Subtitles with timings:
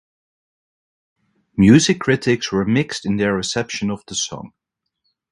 [1.55, 4.49] Music critics were mixed in their reception of the song.